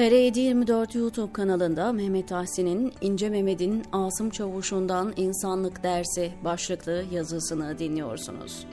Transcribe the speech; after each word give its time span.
TR724 0.00 0.98
YouTube 0.98 1.32
kanalında 1.32 1.92
Mehmet 1.92 2.28
Tahsin'in 2.28 2.92
İnce 3.00 3.28
Mehmet'in 3.30 3.82
Asım 3.92 4.30
Çavuş'undan 4.30 5.12
İnsanlık 5.16 5.82
Dersi 5.82 6.32
başlıklı 6.44 7.04
yazısını 7.12 7.78
dinliyorsunuz. 7.78 8.66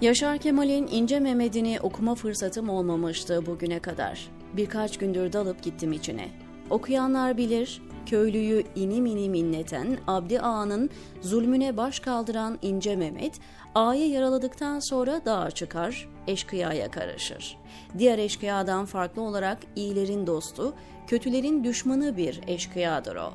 Yaşar 0.00 0.38
Kemal'in 0.38 0.86
İnce 0.86 1.20
Mehmet'ini 1.20 1.78
okuma 1.82 2.14
fırsatım 2.14 2.68
olmamıştı 2.68 3.46
bugüne 3.46 3.78
kadar. 3.78 4.28
Birkaç 4.52 4.98
gündür 4.98 5.32
dalıp 5.32 5.62
gittim 5.62 5.92
içine. 5.92 6.28
Okuyanlar 6.70 7.36
bilir, 7.36 7.82
köylüyü 8.06 8.64
inim 8.76 9.06
inim 9.06 9.34
inleten 9.34 9.98
Abdi 10.06 10.40
Ağa'nın 10.40 10.90
zulmüne 11.20 11.76
baş 11.76 12.00
kaldıran 12.00 12.58
İnce 12.62 12.96
Mehmet, 12.96 13.40
Ağa'yı 13.74 14.08
yaraladıktan 14.08 14.80
sonra 14.80 15.20
dağa 15.24 15.50
çıkar, 15.50 16.08
eşkıyaya 16.26 16.90
karışır. 16.90 17.58
Diğer 17.98 18.18
eşkıyadan 18.18 18.84
farklı 18.84 19.22
olarak 19.22 19.58
iyilerin 19.76 20.26
dostu, 20.26 20.74
kötülerin 21.06 21.64
düşmanı 21.64 22.16
bir 22.16 22.40
eşkıyadır 22.46 23.16
o. 23.16 23.32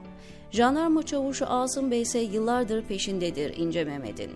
Jandarma 0.52 1.04
çavuşu 1.04 1.46
Asım 1.46 1.92
Bey 1.92 2.02
ise 2.02 2.20
yıllardır 2.20 2.84
peşindedir 2.84 3.58
İnce 3.58 3.84
Mehmet'in. 3.84 4.32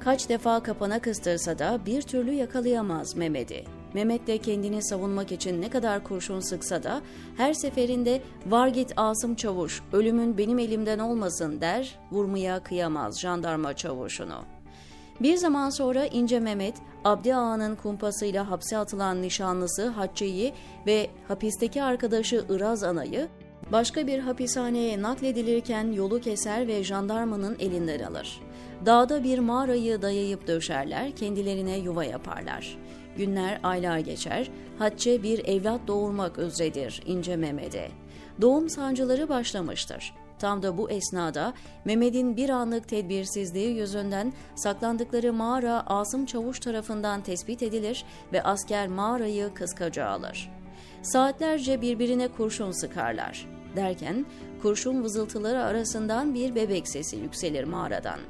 Kaç 0.00 0.28
defa 0.28 0.62
kapana 0.62 0.98
kıstırsa 0.98 1.58
da 1.58 1.80
bir 1.86 2.02
türlü 2.02 2.32
yakalayamaz 2.32 3.16
Mehmet'i. 3.16 3.79
Mehmet 3.94 4.26
de 4.26 4.38
kendini 4.38 4.82
savunmak 4.82 5.32
için 5.32 5.62
ne 5.62 5.70
kadar 5.70 6.04
kurşun 6.04 6.40
sıksa 6.40 6.82
da 6.82 7.00
her 7.36 7.54
seferinde 7.54 8.22
var 8.46 8.68
git 8.68 8.92
Asım 8.96 9.34
Çavuş 9.34 9.82
ölümün 9.92 10.38
benim 10.38 10.58
elimden 10.58 10.98
olmasın 10.98 11.60
der 11.60 11.98
vurmaya 12.12 12.62
kıyamaz 12.62 13.20
jandarma 13.20 13.76
çavuşunu. 13.76 14.44
Bir 15.20 15.36
zaman 15.36 15.70
sonra 15.70 16.06
İnce 16.06 16.40
Mehmet, 16.40 16.74
Abdi 17.04 17.34
Ağa'nın 17.34 17.76
kumpasıyla 17.76 18.50
hapse 18.50 18.78
atılan 18.78 19.22
nişanlısı 19.22 19.88
Hacce'yi 19.88 20.52
ve 20.86 21.10
hapisteki 21.28 21.82
arkadaşı 21.82 22.44
Iraz 22.48 22.82
Ana'yı 22.82 23.28
başka 23.72 24.06
bir 24.06 24.18
hapishaneye 24.18 25.02
nakledilirken 25.02 25.92
yolu 25.92 26.20
keser 26.20 26.68
ve 26.68 26.84
jandarmanın 26.84 27.56
elinden 27.58 28.00
alır. 28.00 28.40
Dağda 28.86 29.24
bir 29.24 29.38
mağarayı 29.38 30.02
dayayıp 30.02 30.46
döşerler, 30.46 31.16
kendilerine 31.16 31.78
yuva 31.78 32.04
yaparlar. 32.04 32.78
Günler, 33.16 33.60
aylar 33.62 33.98
geçer, 33.98 34.50
Hacce 34.78 35.22
bir 35.22 35.44
evlat 35.48 35.80
doğurmak 35.86 36.38
üzeredir 36.38 37.02
İnce 37.06 37.36
Mehmet'e. 37.36 37.90
Doğum 38.40 38.70
sancıları 38.70 39.28
başlamıştır. 39.28 40.14
Tam 40.38 40.62
da 40.62 40.78
bu 40.78 40.90
esnada 40.90 41.54
Mehmet'in 41.84 42.36
bir 42.36 42.48
anlık 42.48 42.88
tedbirsizliği 42.88 43.76
yüzünden 43.76 44.32
saklandıkları 44.54 45.32
mağara 45.32 45.82
Asım 45.86 46.26
Çavuş 46.26 46.60
tarafından 46.60 47.20
tespit 47.20 47.62
edilir 47.62 48.04
ve 48.32 48.42
asker 48.42 48.88
mağarayı 48.88 49.54
kıskaca 49.54 50.06
alır. 50.06 50.50
Saatlerce 51.02 51.80
birbirine 51.80 52.28
kurşun 52.28 52.70
sıkarlar. 52.70 53.46
Derken 53.76 54.26
kurşun 54.62 55.02
vızıltıları 55.02 55.62
arasından 55.64 56.34
bir 56.34 56.54
bebek 56.54 56.88
sesi 56.88 57.16
yükselir 57.16 57.64
mağaradan. 57.64 58.20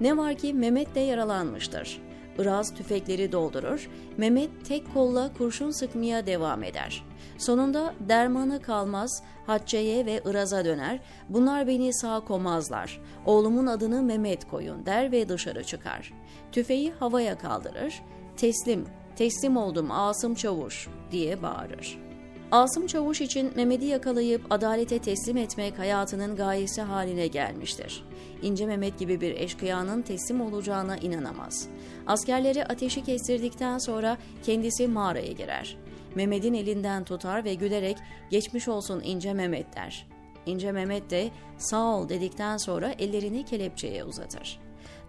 Ne 0.00 0.16
var 0.16 0.34
ki 0.34 0.54
Mehmet 0.54 0.94
de 0.94 1.00
yaralanmıştır. 1.00 2.00
Iraz 2.40 2.74
tüfekleri 2.74 3.32
doldurur, 3.32 3.90
Mehmet 4.16 4.50
tek 4.68 4.94
kolla 4.94 5.30
kurşun 5.38 5.70
sıkmaya 5.70 6.26
devam 6.26 6.62
eder. 6.62 7.04
Sonunda 7.38 7.94
dermanı 8.00 8.62
kalmaz, 8.62 9.22
Hacce'ye 9.46 10.06
ve 10.06 10.22
Iraz'a 10.24 10.64
döner, 10.64 11.00
bunlar 11.28 11.66
beni 11.66 11.94
sağ 11.94 12.20
komazlar, 12.20 13.00
oğlumun 13.26 13.66
adını 13.66 14.02
Mehmet 14.02 14.48
koyun 14.48 14.86
der 14.86 15.12
ve 15.12 15.28
dışarı 15.28 15.64
çıkar. 15.64 16.12
Tüfeği 16.52 16.92
havaya 16.92 17.38
kaldırır, 17.38 18.02
teslim, 18.36 18.86
teslim 19.16 19.56
oldum 19.56 19.90
Asım 19.90 20.34
Çavuş 20.34 20.88
diye 21.10 21.42
bağırır. 21.42 22.09
Asım 22.52 22.86
Çavuş 22.86 23.20
için 23.20 23.52
Mehmet'i 23.56 23.84
yakalayıp 23.84 24.42
adalete 24.50 24.98
teslim 24.98 25.36
etmek 25.36 25.78
hayatının 25.78 26.36
gayesi 26.36 26.82
haline 26.82 27.26
gelmiştir. 27.26 28.04
İnce 28.42 28.66
Mehmet 28.66 28.98
gibi 28.98 29.20
bir 29.20 29.34
eşkıyanın 29.34 30.02
teslim 30.02 30.40
olacağına 30.40 30.96
inanamaz. 30.96 31.68
Askerleri 32.06 32.64
ateşi 32.64 33.04
kestirdikten 33.04 33.78
sonra 33.78 34.18
kendisi 34.42 34.88
mağaraya 34.88 35.32
girer. 35.32 35.76
Mehmet'in 36.14 36.54
elinden 36.54 37.04
tutar 37.04 37.44
ve 37.44 37.54
gülerek 37.54 37.96
geçmiş 38.30 38.68
olsun 38.68 39.00
İnce 39.04 39.32
Mehmet 39.32 39.76
der. 39.76 40.06
İnce 40.46 40.72
Mehmet 40.72 41.10
de 41.10 41.30
sağ 41.58 41.96
ol 41.96 42.08
dedikten 42.08 42.56
sonra 42.56 42.92
ellerini 42.98 43.44
kelepçeye 43.44 44.04
uzatır. 44.04 44.60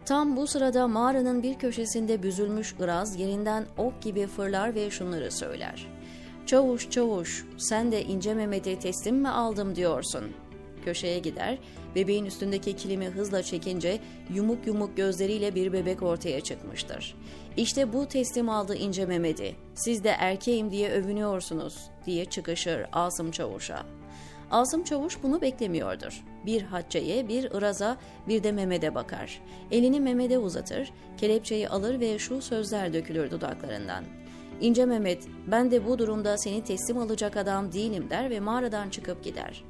Tam 0.05 0.37
bu 0.37 0.47
sırada 0.47 0.87
mağaranın 0.87 1.43
bir 1.43 1.59
köşesinde 1.59 2.23
büzülmüş 2.23 2.75
Iraz 2.79 3.19
yerinden 3.19 3.65
ok 3.77 4.01
gibi 4.01 4.27
fırlar 4.27 4.75
ve 4.75 4.91
şunları 4.91 5.31
söyler. 5.31 5.87
Çavuş 6.51 6.89
çavuş 6.89 7.45
sen 7.57 7.91
de 7.91 8.03
ince 8.03 8.33
Mehmet'i 8.33 8.79
teslim 8.79 9.15
mi 9.15 9.29
aldım 9.29 9.75
diyorsun. 9.75 10.23
Köşeye 10.85 11.19
gider, 11.19 11.57
bebeğin 11.95 12.25
üstündeki 12.25 12.75
kilimi 12.75 13.05
hızla 13.05 13.43
çekince 13.43 13.99
yumuk 14.33 14.67
yumuk 14.67 14.97
gözleriyle 14.97 15.55
bir 15.55 15.73
bebek 15.73 16.03
ortaya 16.03 16.41
çıkmıştır. 16.41 17.15
İşte 17.57 17.93
bu 17.93 18.07
teslim 18.07 18.49
aldı 18.49 18.75
ince 18.75 19.05
Mehmet'i. 19.05 19.55
Siz 19.75 20.03
de 20.03 20.09
erkeğim 20.09 20.71
diye 20.71 20.91
övünüyorsunuz 20.91 21.77
diye 22.05 22.25
çıkışır 22.25 22.85
Asım 22.91 23.31
Çavuş'a. 23.31 23.85
Asım 24.51 24.83
Çavuş 24.83 25.23
bunu 25.23 25.41
beklemiyordur. 25.41 26.23
Bir 26.45 26.61
Hacce'ye, 26.61 27.27
bir 27.27 27.43
Iraz'a, 27.43 27.97
bir 28.27 28.43
de 28.43 28.51
Mehmet'e 28.51 28.95
bakar. 28.95 29.41
Elini 29.71 29.99
Mehmet'e 29.99 30.37
uzatır, 30.37 30.91
kelepçeyi 31.17 31.69
alır 31.69 31.99
ve 31.99 32.19
şu 32.19 32.41
sözler 32.41 32.93
dökülür 32.93 33.31
dudaklarından. 33.31 34.03
İnce 34.61 34.85
Mehmet, 34.85 35.27
ben 35.47 35.71
de 35.71 35.85
bu 35.85 35.99
durumda 35.99 36.37
seni 36.37 36.63
teslim 36.63 36.97
alacak 36.97 37.37
adam 37.37 37.71
değilim 37.71 38.07
der 38.09 38.29
ve 38.29 38.39
mağaradan 38.39 38.89
çıkıp 38.89 39.23
gider. 39.23 39.63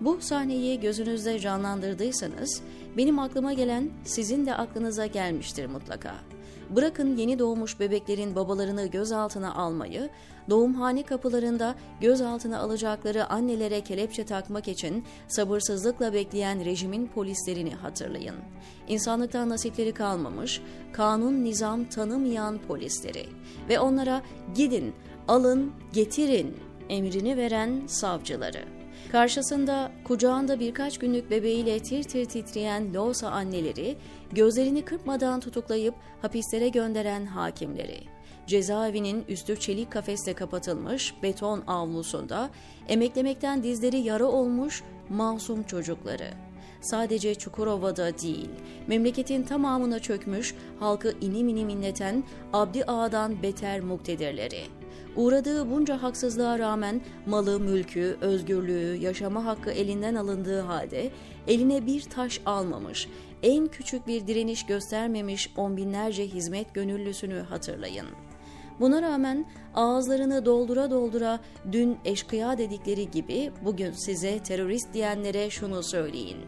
Bu 0.00 0.20
sahneyi 0.20 0.80
gözünüzde 0.80 1.38
canlandırdıysanız, 1.38 2.62
benim 2.96 3.18
aklıma 3.18 3.52
gelen 3.52 3.90
sizin 4.04 4.46
de 4.46 4.54
aklınıza 4.54 5.06
gelmiştir 5.06 5.66
mutlaka. 5.66 6.14
Bırakın 6.76 7.16
yeni 7.16 7.38
doğmuş 7.38 7.80
bebeklerin 7.80 8.34
babalarını 8.34 8.86
gözaltına 8.86 9.54
almayı, 9.54 10.10
doğumhane 10.50 11.02
kapılarında 11.02 11.74
gözaltına 12.00 12.58
alacakları 12.58 13.26
annelere 13.26 13.80
kelepçe 13.80 14.24
takmak 14.24 14.68
için 14.68 15.04
sabırsızlıkla 15.28 16.12
bekleyen 16.12 16.64
rejimin 16.64 17.06
polislerini 17.06 17.74
hatırlayın. 17.74 18.36
İnsanlıktan 18.88 19.48
nasipleri 19.48 19.92
kalmamış, 19.92 20.62
kanun 20.92 21.44
nizam 21.44 21.84
tanımayan 21.84 22.58
polisleri 22.58 23.26
ve 23.68 23.80
onlara 23.80 24.22
gidin, 24.54 24.94
alın, 25.28 25.72
getirin 25.92 26.56
emrini 26.88 27.36
veren 27.36 27.86
savcıları. 27.86 28.79
Karşısında 29.12 29.92
kucağında 30.04 30.60
birkaç 30.60 30.98
günlük 30.98 31.30
bebeğiyle 31.30 31.78
tir 31.78 32.02
tir 32.02 32.24
titreyen 32.24 32.94
Loğusa 32.94 33.30
anneleri, 33.30 33.96
gözlerini 34.32 34.84
kırpmadan 34.84 35.40
tutuklayıp 35.40 35.94
hapislere 36.22 36.68
gönderen 36.68 37.26
hakimleri. 37.26 38.00
Cezaevinin 38.46 39.24
üstü 39.28 39.60
çelik 39.60 39.92
kafesle 39.92 40.34
kapatılmış 40.34 41.14
beton 41.22 41.62
avlusunda 41.66 42.50
emeklemekten 42.88 43.62
dizleri 43.62 43.98
yara 43.98 44.24
olmuş 44.26 44.82
masum 45.08 45.62
çocukları. 45.62 46.30
Sadece 46.80 47.34
Çukurova'da 47.34 48.18
değil, 48.18 48.48
memleketin 48.86 49.42
tamamına 49.42 49.98
çökmüş, 49.98 50.54
halkı 50.80 51.14
inim 51.20 51.48
inim 51.48 51.68
inleten 51.68 52.24
Abdi 52.52 52.84
Ağa'dan 52.84 53.42
beter 53.42 53.80
muktedirleri. 53.80 54.79
Uğradığı 55.16 55.70
bunca 55.70 56.02
haksızlığa 56.02 56.58
rağmen 56.58 57.00
malı, 57.26 57.60
mülkü, 57.60 58.16
özgürlüğü, 58.20 58.96
yaşama 58.96 59.44
hakkı 59.44 59.70
elinden 59.70 60.14
alındığı 60.14 60.60
halde 60.60 61.10
eline 61.48 61.86
bir 61.86 62.02
taş 62.02 62.40
almamış, 62.46 63.08
en 63.42 63.66
küçük 63.66 64.06
bir 64.06 64.26
direniş 64.26 64.66
göstermemiş 64.66 65.50
on 65.56 65.76
binlerce 65.76 66.26
hizmet 66.26 66.74
gönüllüsünü 66.74 67.40
hatırlayın. 67.40 68.06
Buna 68.80 69.02
rağmen 69.02 69.46
ağızlarını 69.74 70.44
doldura 70.44 70.90
doldura 70.90 71.40
dün 71.72 71.98
eşkıya 72.04 72.58
dedikleri 72.58 73.10
gibi 73.10 73.50
bugün 73.64 73.92
size 73.92 74.38
terörist 74.38 74.94
diyenlere 74.94 75.50
şunu 75.50 75.82
söyleyin. 75.82 76.38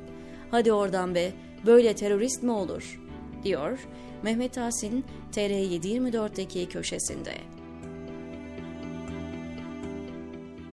Hadi 0.50 0.72
oradan 0.72 1.14
be, 1.14 1.32
böyle 1.66 1.94
terörist 1.94 2.42
mi 2.42 2.50
olur? 2.52 3.00
diyor 3.44 3.88
Mehmet 4.22 4.58
Asin 4.58 5.04
TR724'deki 5.32 6.68
köşesinde. 6.68 7.34